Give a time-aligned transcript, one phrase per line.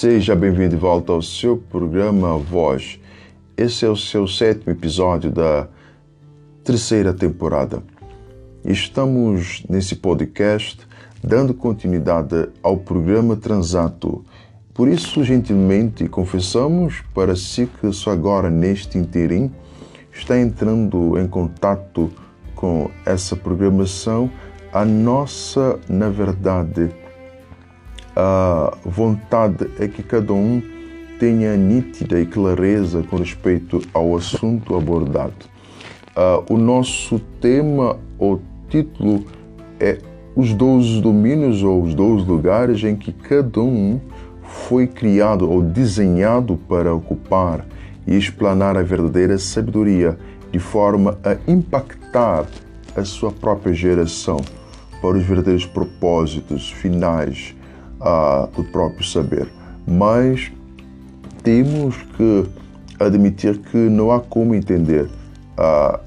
[0.00, 3.00] Seja bem-vindo de volta ao seu programa Voz.
[3.56, 5.66] Esse é o seu sétimo episódio da
[6.62, 7.82] terceira temporada.
[8.64, 10.78] Estamos nesse podcast
[11.20, 14.24] dando continuidade ao programa Transato.
[14.72, 19.50] Por isso, gentilmente confessamos para si que só agora neste interim
[20.12, 22.08] está entrando em contato
[22.54, 24.30] com essa programação,
[24.72, 26.88] a nossa, na verdade,
[28.20, 30.60] a vontade é que cada um
[31.20, 35.46] tenha nítida e clareza com respeito ao assunto abordado.
[36.16, 39.24] Uh, o nosso tema ou título
[39.78, 39.98] é
[40.34, 44.00] Os Doze Domínios ou os Doze Lugares em que cada um
[44.42, 47.64] foi criado ou desenhado para ocupar
[48.04, 50.18] e explanar a verdadeira sabedoria
[50.50, 52.46] de forma a impactar
[52.96, 54.40] a sua própria geração
[55.00, 57.54] para os verdadeiros propósitos finais
[58.00, 59.48] uh, do próprio saber.
[59.86, 60.50] Mas
[61.42, 62.46] temos que
[62.98, 65.04] admitir que não há como entender
[65.58, 65.98] uh,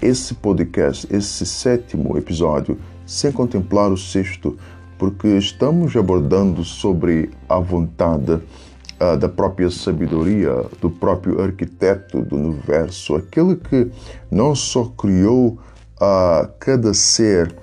[0.00, 4.56] esse podcast, esse sétimo episódio, sem contemplar o sexto,
[4.98, 13.16] porque estamos abordando sobre a vontade uh, da própria sabedoria, do próprio arquiteto do universo,
[13.16, 13.90] aquele que
[14.30, 15.58] não só criou
[15.96, 17.54] uh, cada ser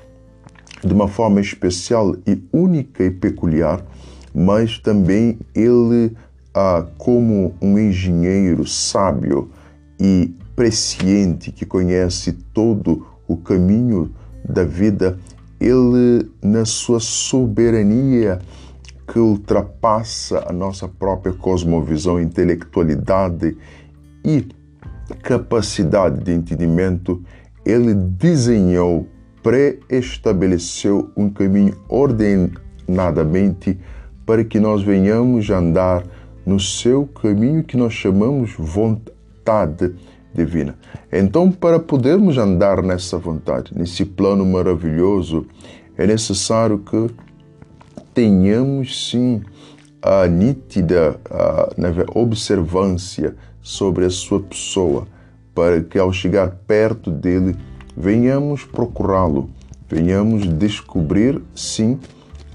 [0.88, 3.86] de uma forma especial e única e peculiar,
[4.34, 6.16] mas também ele,
[6.54, 9.50] ah, como um engenheiro sábio
[10.00, 14.12] e presciente que conhece todo o caminho
[14.48, 15.20] da vida,
[15.60, 18.40] ele, na sua soberania
[19.08, 23.58] que ultrapassa a nossa própria cosmovisão, intelectualidade
[24.24, 24.46] e
[25.24, 27.24] capacidade de entendimento,
[27.66, 29.08] ele desenhou
[29.48, 33.80] pré-estabeleceu um caminho ordenadamente
[34.26, 36.04] para que nós venhamos a andar
[36.46, 39.96] no seu caminho que nós chamamos vontade
[40.34, 40.78] divina.
[41.10, 45.48] Então, para podermos andar nessa vontade, nesse plano maravilhoso,
[45.98, 47.10] é necessário que
[48.14, 49.42] tenhamos sim
[50.02, 51.70] a nítida a,
[52.20, 55.08] observância sobre a sua pessoa,
[55.56, 57.56] para que ao chegar perto dele
[57.98, 59.50] venhamos procurá-lo,
[59.90, 62.00] venhamos descobrir, sim,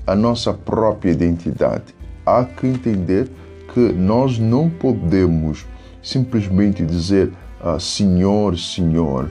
[0.06, 1.92] a nossa própria identidade.
[2.24, 3.28] Há que entender
[3.74, 5.66] que nós não podemos
[6.00, 9.28] simplesmente dizer ah, Senhor, Senhor,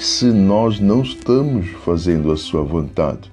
[0.00, 3.32] se nós não estamos fazendo a sua vontade.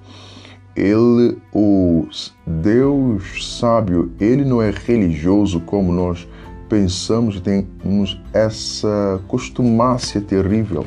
[0.76, 2.06] Ele, o
[2.46, 6.26] Deus sábio, ele não é religioso como nós
[6.68, 10.86] pensamos, temos essa costumácia terrível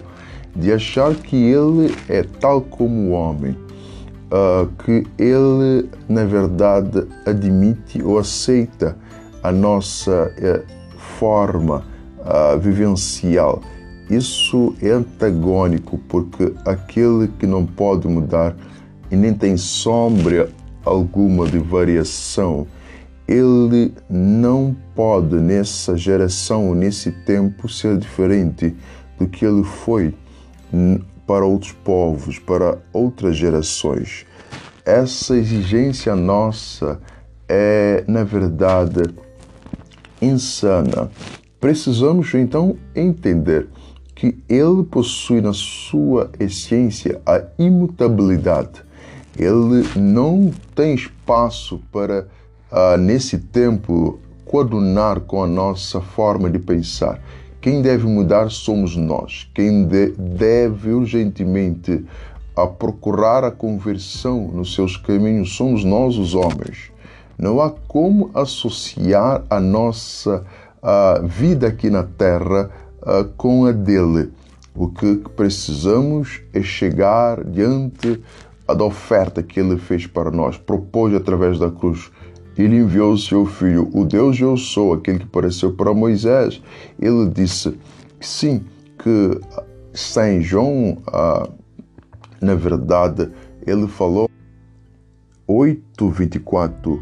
[0.55, 3.57] de achar que ele é tal como o homem,
[4.31, 8.97] uh, que ele, na verdade, admite ou aceita
[9.43, 11.83] a nossa uh, forma
[12.19, 13.61] uh, vivencial.
[14.09, 18.55] Isso é antagônico, porque aquele que não pode mudar
[19.11, 20.49] e nem tem sombra
[20.83, 22.67] alguma de variação,
[23.27, 28.75] ele não pode nessa geração, nesse tempo, ser diferente
[29.17, 30.13] do que ele foi
[31.25, 34.25] para outros povos, para outras gerações.
[34.85, 36.99] Essa exigência nossa
[37.47, 39.03] é, na verdade,
[40.21, 41.09] insana.
[41.59, 43.67] Precisamos então entender
[44.13, 48.83] que ele possui na sua essência a imutabilidade.
[49.37, 52.27] Ele não tem espaço para,
[52.71, 57.19] uh, nesse tempo, coadunar com a nossa forma de pensar.
[57.65, 59.49] Quem deve mudar somos nós.
[59.51, 62.05] Quem de, deve urgentemente
[62.55, 66.91] a procurar a conversão nos seus caminhos somos nós, os homens.
[67.35, 70.45] Não há como associar a nossa
[70.79, 72.69] a vida aqui na Terra
[73.01, 74.31] a, com a dele.
[74.75, 78.21] O que precisamos é chegar diante
[78.67, 82.11] da oferta que ele fez para nós, propôs através da cruz
[82.57, 86.61] ele enviou o seu filho, o Deus eu sou, aquele que apareceu para Moisés.
[86.99, 87.77] Ele disse
[88.19, 88.63] sim,
[88.97, 89.39] que
[90.19, 91.49] em João, ah,
[92.41, 93.29] na verdade,
[93.65, 94.29] ele falou
[95.47, 96.99] 8:24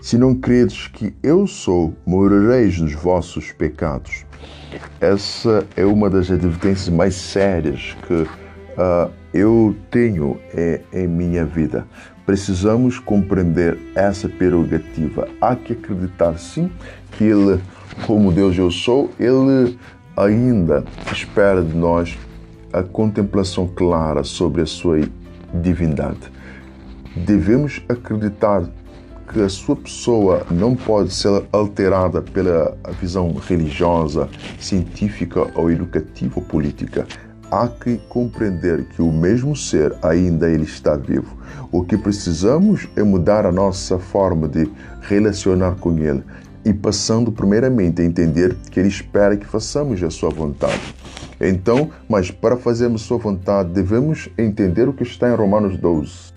[0.00, 4.24] Se não credes que eu sou, morareis nos vossos pecados.
[5.00, 11.86] Essa é uma das advertências mais sérias que uh, eu tenho em, em minha vida.
[12.24, 15.28] Precisamos compreender essa prerrogativa.
[15.40, 16.70] Há que acreditar, sim,
[17.12, 17.60] que Ele,
[18.06, 19.78] como Deus eu sou, Ele
[20.16, 22.18] ainda espera de nós
[22.72, 25.00] a contemplação clara sobre a sua
[25.54, 26.32] divindade.
[27.14, 28.64] Devemos acreditar
[29.32, 34.28] que a sua pessoa não pode ser alterada pela visão religiosa,
[34.58, 37.06] científica ou educativa ou política.
[37.50, 41.36] Há que compreender que o mesmo ser ainda ele está vivo.
[41.70, 44.68] O que precisamos é mudar a nossa forma de
[45.02, 46.24] relacionar com ele
[46.64, 50.94] e passando primeiramente a entender que ele espera que façamos a sua vontade.
[51.40, 56.32] Então, mas para fazermos sua vontade, devemos entender o que está em Romanos 12,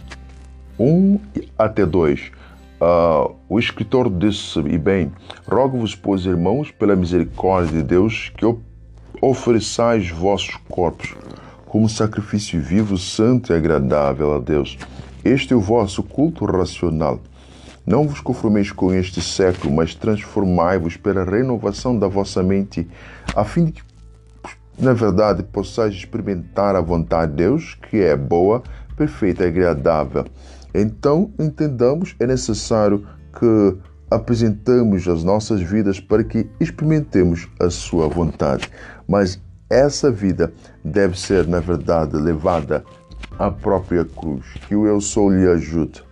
[0.78, 1.20] 1
[1.58, 2.32] até 2
[2.80, 5.12] Uh, o escritor disse, e bem,
[5.46, 8.46] rogo-vos, pois, irmãos, pela misericórdia de Deus, que
[9.22, 11.16] ofereçais vossos corpos
[11.70, 14.78] como sacrifício vivo, santo e agradável a Deus.
[15.24, 17.20] Este é o vosso culto racional.
[17.86, 22.88] Não vos conformeis com este século, mas transformai-vos pela renovação da vossa mente,
[23.36, 23.82] a fim de que,
[24.80, 28.64] na verdade, possais experimentar a vontade de Deus, que é boa,
[28.96, 30.26] perfeita e agradável.
[30.74, 33.06] Então, entendamos, é necessário
[33.38, 33.78] que
[34.10, 38.70] apresentamos as nossas vidas para que experimentemos a sua vontade.
[39.08, 39.40] Mas
[39.70, 40.52] essa vida
[40.84, 42.84] deve ser, na verdade, levada
[43.38, 44.46] à própria cruz.
[44.68, 46.09] Que o Eu Sou lhe ajude.